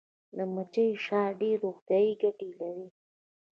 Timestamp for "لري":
2.59-2.87